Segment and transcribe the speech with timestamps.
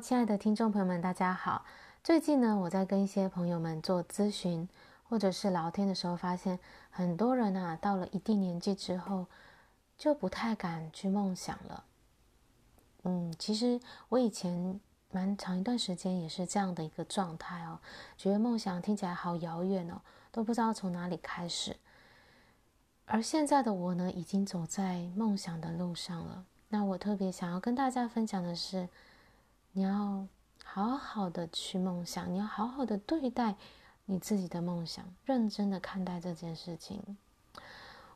[0.00, 1.64] 亲爱的听众朋友们，大家好。
[2.04, 4.68] 最近呢，我在跟一些朋友们做咨询
[5.08, 6.58] 或者是聊天的时候，发现
[6.90, 9.26] 很多人啊，到了一定年纪之后，
[9.96, 11.84] 就不太敢去梦想了。
[13.02, 14.80] 嗯，其实我以前
[15.10, 17.80] 蛮长一段时间也是这样的一个状态哦，
[18.16, 21.76] 觉得梦想听起来好遥远哦，都不知道从哪里开始。
[23.06, 26.44] 而现在的我呢，已经走在梦想的路上了。
[26.68, 28.88] 那我特别想要跟大家分享的是，
[29.78, 30.26] 你要
[30.64, 33.54] 好好的去梦想，你要好好的对待
[34.06, 37.00] 你自己的梦想，认真的看待这件事情。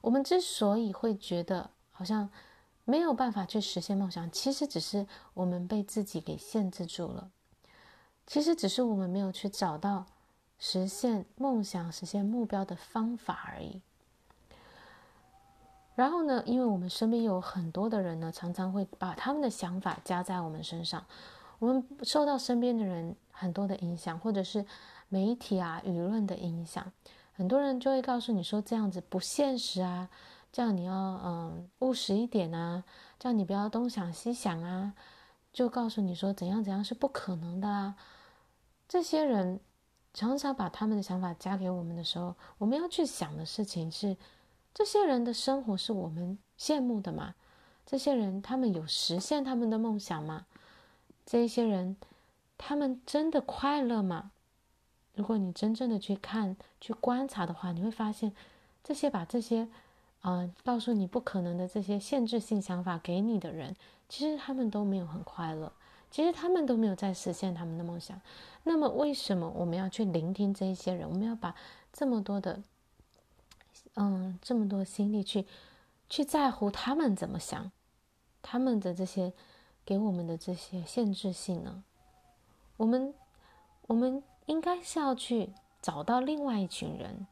[0.01, 2.29] 我们之所以会觉得好像
[2.85, 7.31] 没有办法去实现梦想，其实只是我们被自己给限制住了。
[8.27, 10.07] 其实只是我们没有去找到
[10.59, 13.81] 实现梦想、实现目标的方法而已。
[15.95, 21.07] 然后呢，因为我们身边有很多的人呢，常常会把他们的想法加在我们身上。
[21.63, 24.67] 我们受到身边的人很多的影响，或者是
[25.09, 26.93] 媒体啊、舆论的影响，
[27.35, 30.11] 很多人就会告诉你说这样子不现实啊，
[30.51, 32.83] 叫你要嗯务实一点啊，
[33.17, 34.93] 叫你不要东想西想啊，
[35.53, 37.95] 就告诉你说怎样怎样是不可能的啊。
[38.89, 39.61] 这些人
[40.13, 44.17] 常常把他们的想法加给我们的时候，我们要去想的事情是：
[44.75, 47.37] 这些人的生活是我们羡慕的吗？
[47.87, 50.47] 这些人他们有实现他们的梦想吗？
[51.25, 51.97] 这些人，
[52.59, 54.33] 他们真的快乐吗？
[55.15, 58.35] 如果你真正的去看、去观察的话，你会发现，
[58.83, 59.69] 这些把这些，
[60.23, 63.77] 呃，告诉你不可能的这些限制性想法给你的人，
[64.09, 65.73] 其实他们都没有很快乐，
[66.11, 68.21] 其实他们都没有在实现他们的梦想。
[68.65, 71.09] 那么，为什么我们要去聆听这一些人？
[71.09, 71.55] 我们要把
[71.93, 72.63] 这么多的，
[73.95, 75.47] 嗯，这么多心力去，
[76.09, 77.71] 去在乎他们怎么想，
[78.43, 79.33] 他们的这些。
[79.85, 81.83] 给我们的这些限制性呢，
[82.77, 83.13] 我们
[83.87, 87.27] 我们应该是要去找到另外一群人，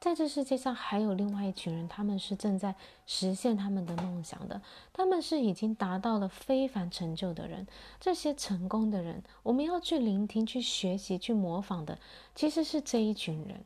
[0.00, 2.74] 在这世界上还有另外一群人，他们是正在
[3.06, 4.60] 实现他们的梦想的，
[4.92, 7.66] 他们是已经达到了非凡成就的人。
[7.98, 11.98] 这些成功的人，我们要去聆听、去学习、去模仿的，
[12.34, 13.64] 其实是这一群人。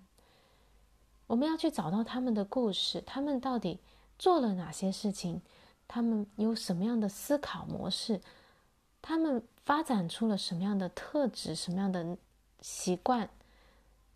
[1.27, 3.81] 我们要去找到他们的故事，他们到底
[4.19, 5.43] 做了哪些事情？
[5.89, 8.21] 他们有什么样的思考模式？
[9.03, 11.55] 他们发展出了什么样的特质？
[11.55, 12.17] 什么样的
[12.61, 13.29] 习惯？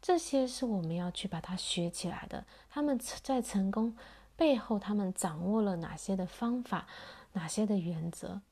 [0.00, 2.44] 这些是我们要去把它学起来的。
[2.68, 3.96] 他们在成功
[4.36, 6.86] 背后，他们掌握了哪些的方法？
[7.32, 8.42] 哪些的原则？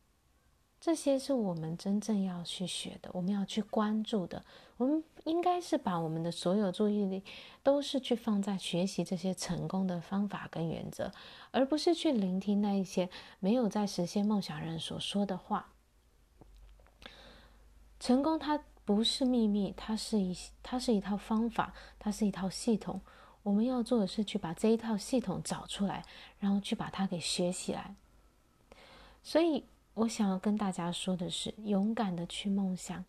[0.81, 4.43] 这些是我们真正要去学的，我们要去关注的。
[4.79, 7.23] 我们应该是把我们的所有注意力
[7.63, 11.13] 都是去放在学习这些成功的方法跟原则，
[11.51, 13.11] 而不是去聆听那一些
[13.41, 15.69] 没有在实现梦想人所说的话。
[17.99, 23.03] 成功它不是秘密，它是一它是一套方法，它是一套系统。
[23.43, 26.07] 我们要做的是去把这一套系统找出来，
[26.39, 27.95] 然后去把它给学起来。
[29.23, 29.67] 所以。
[29.95, 33.05] 我想要跟大家说的是，勇敢的去梦想，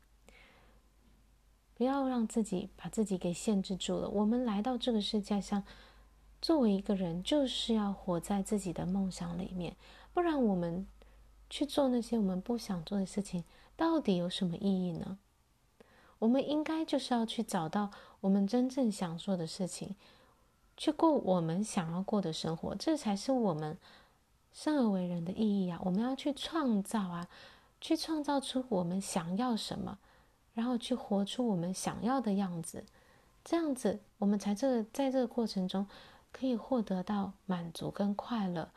[1.75, 4.09] 不要让自己把自己给限制住了。
[4.09, 5.63] 我们来到这个世界上，
[6.41, 9.77] 作为一个人，就是要活在自己的梦想里面，
[10.11, 10.85] 不然我们
[11.49, 13.43] 去做那些我们不想做的事情，
[13.77, 15.19] 到底有什么意义呢？
[16.19, 19.95] 我们应该就是要去找到我们真正想做的事情，
[20.75, 23.77] 去过我们想要过的生活，这才是我们。
[24.53, 27.27] 生而为人的意义啊，我们要去创造啊，
[27.79, 29.97] 去创造出我们想要什么，
[30.53, 32.85] 然后去活出我们想要的样子，
[33.45, 35.87] 这样子我们才这个在这个过程中
[36.33, 38.69] 可以获得到满足跟快乐，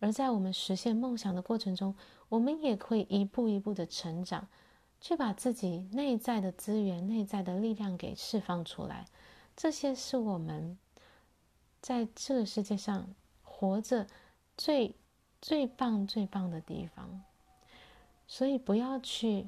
[0.00, 1.96] 而在我们实现梦想的过程中，
[2.28, 4.46] 我们也会一步一步的成长，
[5.00, 9.06] 去把自己内在的资源、内在的力量给释放出来，
[9.56, 10.76] 这些是我们
[11.80, 13.08] 在这个世界上
[13.42, 14.06] 活着
[14.58, 14.94] 最。
[15.46, 17.22] 最棒、最棒的地方，
[18.26, 19.46] 所以不要去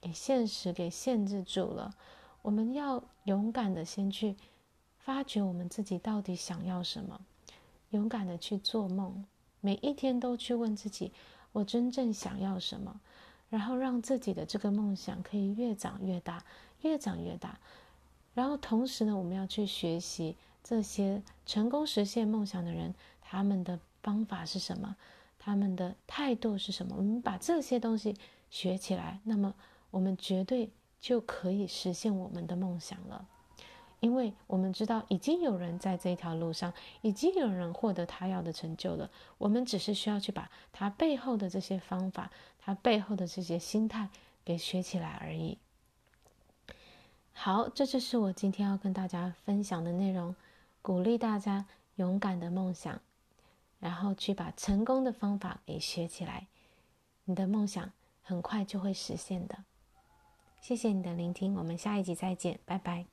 [0.00, 1.94] 给现实给限制住了。
[2.42, 4.34] 我们要勇敢的先去
[4.98, 7.20] 发掘我们自己到底想要什么，
[7.90, 9.24] 勇敢的去做梦，
[9.60, 11.12] 每一天都去问自己：
[11.52, 13.00] 我真正想要什么？
[13.48, 16.44] 然后让自己的这个梦想可以越长越大，
[16.80, 17.60] 越长越大。
[18.34, 20.34] 然后同时呢，我们要去学习
[20.64, 24.96] 这些成功实现梦想的人，他们的方法是什么？
[25.46, 26.96] 他们的态度是什么？
[26.98, 28.16] 我们把这些东西
[28.50, 29.54] 学起来，那么
[29.92, 30.68] 我们绝对
[31.00, 33.24] 就可以实现我们的梦想了。
[34.00, 39.08] 因为我们知道，已经有人在这条路上，已经有人获得他要的成就了。
[39.38, 42.28] 我们只是需要去把他背后的这些方法，
[42.58, 44.08] 他背后的这些心态
[44.44, 45.58] 给学起来而已。
[47.32, 50.34] 好，这就是我今天要跟大家分享的内容，
[50.82, 53.00] 鼓励大家勇敢的梦想，
[53.78, 56.46] 然后去把成功的方法给学起来，
[57.24, 57.92] 你的梦想
[58.22, 59.64] 很快就会实现的。
[60.60, 63.06] 谢谢你的聆听，我们下一集再见，拜拜。